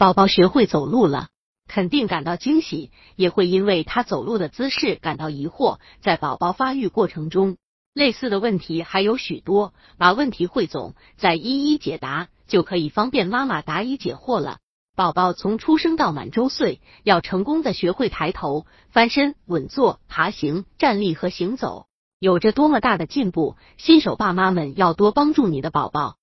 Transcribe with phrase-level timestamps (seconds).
[0.00, 1.28] 宝宝学会走路了，
[1.68, 5.78] 肯定感到惊喜，也会因为他走路的姿势感到疑惑。
[6.00, 7.58] 在宝宝发育过程中，
[7.92, 14.56] 类似的问题还有许多，把问题汇总，再一一解答，就可以方便妈妈答疑解惑了。
[14.96, 21.84] 宝宝从出生到满周岁，要成功的学会抬头、翻身、稳坐、爬行、站立和行走，
[22.18, 23.54] 有着多么大的进步！
[23.76, 26.16] 新手爸妈们要多帮助你的宝宝。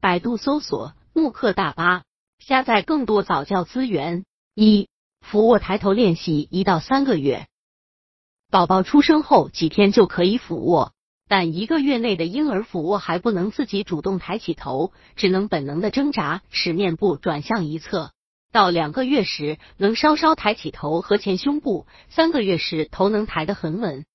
[0.00, 2.04] 百度搜索慕课大巴，
[2.38, 4.24] 下载更多早教资源。
[4.54, 4.88] 一、
[5.20, 7.46] 俯卧抬头练习一到三个月。
[8.50, 10.92] 宝宝出生后几天就可以俯卧，
[11.28, 18.12] 但一个月内的婴儿俯卧还不能自己主动抬起头，只能本能的挣扎，使面部转向一侧。
[18.50, 24.06] 到两个月时能稍稍抬起头和前胸部，三个月时头能抬得很稳。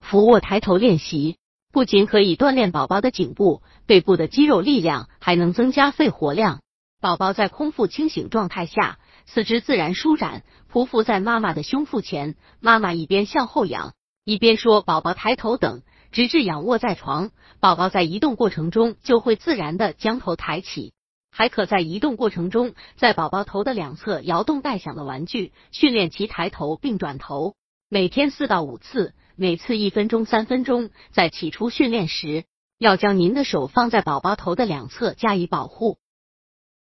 [0.00, 1.38] 俯卧抬头练习
[1.72, 6.60] 不仅可以锻炼宝宝的颈部、背部的肌肉力量，还能增加肺活量。
[7.00, 8.98] 宝宝在空腹清醒状态下。
[9.26, 17.30] 四肢自然舒展，匍匐在妈妈的胸腹前，妈妈一边向后仰，一边说：“宝宝抬头等”，直至仰卧在床。
[17.60, 20.92] 宝宝在移动过程中就会自然的将头抬起，
[21.30, 27.54] 还可在移动过程中，在宝宝头的两侧摇动带响的玩具，训练其抬头并转头。
[27.88, 30.90] 每天四到五次，每次一分钟、三分钟。
[31.12, 32.44] 在起初训练时，
[32.78, 35.98] 要将您的手放在宝宝头的两侧加以保护。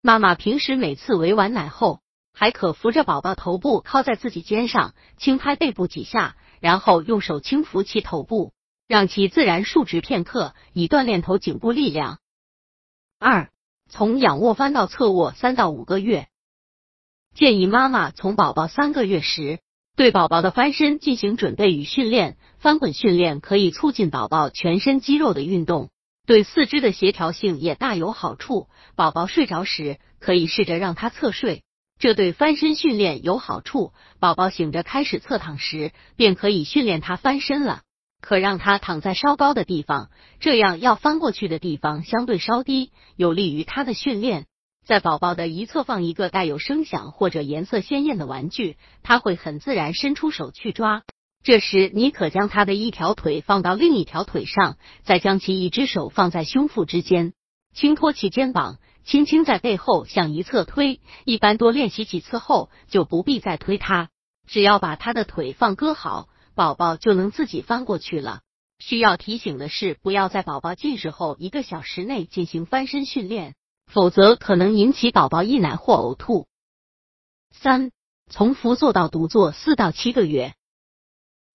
[0.03, 2.01] 妈妈平时每次喂完奶后。
[2.35, 8.55] 还可扶着宝宝头部靠在自己肩上，轻拍背部几下，然后用手轻扶其头部，
[8.89, 12.21] 让其自然竖直片刻，以锻炼头颈部力量。
[13.19, 13.51] 二、
[13.91, 16.27] 从仰卧翻到侧卧三到五个月，
[17.35, 19.61] 建议妈妈从宝宝三个月时
[19.95, 22.39] 对宝宝的翻身进行准备与训练。
[22.59, 25.91] 翻滚训练可以促进宝宝全身肌肉的运动，
[26.33, 28.69] 对四肢的协调性也大有好处。
[28.97, 31.63] 宝宝睡着时，可以试着让他侧睡。
[31.99, 33.93] 这对翻身训练有好处。
[34.19, 37.83] 宝宝醒着开始侧躺时，便可以训练他翻身了。
[38.23, 40.09] 可让他躺在稍高的地方，
[40.41, 44.47] 这样要翻过去的地方相对稍低，有利于他的训练。
[44.87, 51.03] 在宝宝的一侧放一个带有声响或者颜色鲜艳的玩具，他会很自然伸出手去抓。
[51.43, 57.33] 这时，你可将他的一条腿放到另一条腿上，再将其一只手放在胸腹之间，
[57.75, 58.79] 轻托其肩膀。
[59.05, 64.11] 轻轻在背后向一侧推，一般多练习几次后就不必再推他，
[64.47, 68.43] 只要把他的腿放搁好，宝宝就能自己翻过去了。
[68.79, 76.47] 需要提醒的是，不要在宝宝进食后一个小时内进行翻身训练，否则可能引起宝宝溢奶或呕吐。
[77.51, 77.91] 三、
[78.31, 80.55] 从伏坐到独坐四到七个月，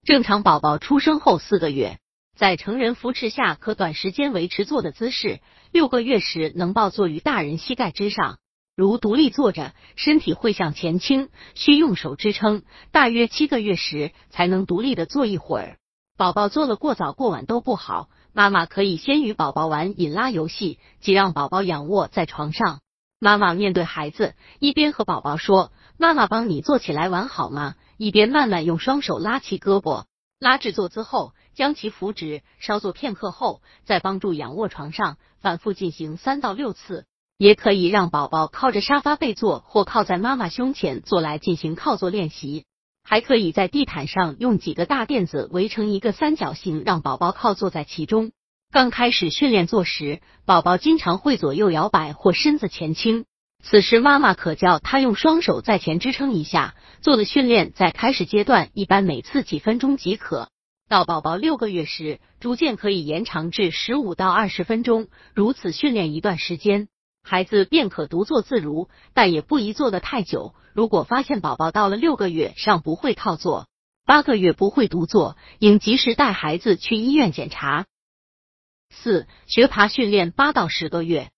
[0.07, 1.99] 正常宝宝出生后四个月。
[2.33, 5.41] 在成人扶持下，可短时间维持坐的姿势。
[5.73, 8.37] 六个月时能抱坐于大人膝盖之上，
[8.73, 12.63] 如独立坐着，身体会向前倾，需用手支撑。
[12.93, 15.77] 大约七个月时才能独立的坐一会儿。
[16.15, 22.79] 宝宝坐了过早过晚都不好，妈妈可以先与宝宝玩引拉游戏，即让宝宝仰卧在床上，
[23.19, 30.05] 妈妈面对孩子，一边和宝宝说：“妈妈帮你坐起来玩好吗？”一边慢慢用双手拉其胳膊，
[30.39, 31.33] 拉至坐姿后。
[31.55, 37.05] 将其扶直，稍坐片刻后，再帮助仰卧床上，反复进行三到六次。
[37.39, 42.65] 也可以让宝宝靠着沙发背坐，或靠在妈妈胸前坐来进行靠坐练习。
[43.03, 48.31] 还可以在地毯上用几个大垫子围成一个三角形，让宝宝靠坐在其中。
[48.71, 53.25] 刚开始训练坐时，宝宝经常会左右摇摆或身子前倾，
[53.63, 56.75] 此时妈妈可叫他用双手在前支撑一下。
[57.01, 60.49] 做的训练在开始阶段一般每次几分钟即可。
[60.89, 65.07] 到宝宝六个月时，逐渐可以延长至十五到二十分钟。
[65.33, 66.87] 如此训练一段时间，
[67.21, 70.55] 孩子便可独坐自如，但也不宜坐得太久。
[70.73, 73.67] 如果发现宝宝到了六个月尚不会靠坐，
[74.05, 77.85] 八个月不会独坐，应及时带孩子去医院检查。
[78.89, 81.29] 四、学爬训练八到十个月，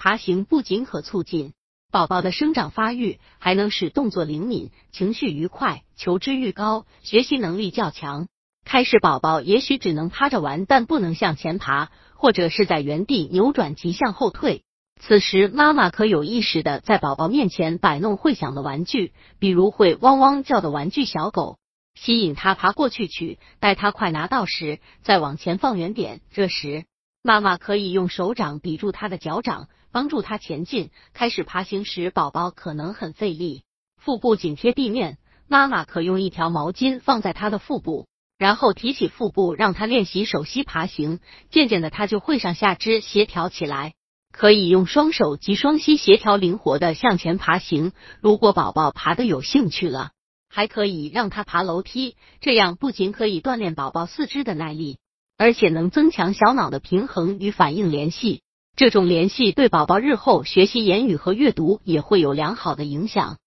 [0.00, 1.52] 爬行不仅可促进
[1.92, 8.26] 宝宝的生长发育，还能使动作灵敏、情绪愉快、求知欲高、学习能力较强。
[8.64, 14.62] 开始宝宝也许只能趴着玩，但不能向前爬，或者是在原地扭转及向后退。
[14.98, 21.58] 此时妈妈可有意识的在宝宝面前摆弄会响的玩具，比如会汪汪叫的玩具小狗，
[21.94, 23.38] 吸引他爬过去取。
[23.58, 26.22] 待他快拿到时，再往前放远点。
[26.32, 26.86] 这时
[27.22, 30.90] 妈妈可以用手掌抵住他的脚掌，帮助他前进。
[31.12, 33.62] 开始爬行时，宝宝可能很费力，
[33.96, 38.06] 腹部紧贴地面，妈妈可用一条毛巾放在他的腹部。
[38.38, 41.20] 然后提起腹部，让他练习手膝爬行，
[41.50, 43.92] 渐渐的他就会上下肢协调起来。
[44.32, 47.92] 可以用双手及双膝协调灵活的向前爬行。
[48.20, 50.12] 如果宝宝爬的有兴趣了，
[50.48, 54.98] 还可以让他爬楼梯，这样不仅可以锻炼宝宝四肢的耐力，
[55.36, 58.42] 而且能增强小脑的平衡与反应联系。
[58.76, 63.38] 这种联系对宝宝日后学习言语和阅读也会有良好的影响。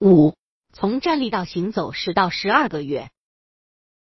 [0.00, 0.34] 五，
[0.72, 3.10] 从站立到行走十到十二个月，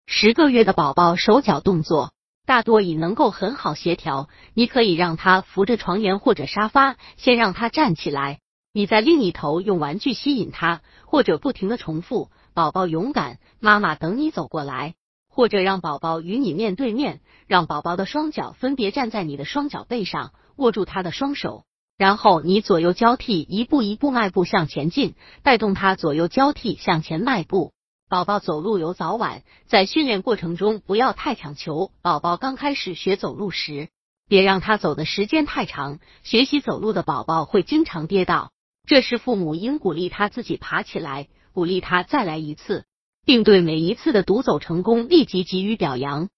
[0.06, 2.12] 十个月的宝宝手脚动作
[2.46, 4.28] 大多已能够很好协调。
[4.54, 8.38] 你可以让他扶着床沿或者沙发，先让他站起来。
[8.72, 14.94] 你在另一头用玩具吸引他，或者不停的重复“宝宝勇敢，妈妈等你走过来”。
[15.40, 21.64] 或者让宝宝与你面对面，让宝宝的双脚分别站在你的双脚背上，握住他的双手，
[21.96, 27.72] 然后你左右交替，一步一步迈步向前进，带动他左右交替向前迈步。
[28.10, 31.90] 宝宝走路有早晚，在训练过程中不要太强求。
[32.02, 33.88] 宝宝刚开始学走路时，
[34.28, 36.00] 别让他走的时间太长。
[36.22, 38.52] 学习走路的宝宝会经常跌倒，
[38.86, 42.84] 这时父母应鼓励他自己爬起来，鼓励他再来一次。
[43.24, 46.28] 并对每一次的独走成功立即给予表扬。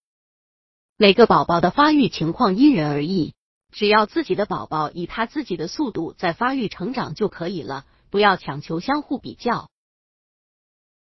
[0.97, 3.35] 每个宝宝的发育情况因人而异，
[3.73, 9.69] 只要自己的宝宝以他自己的速度在发育成长就可以了，不要强求相互比较。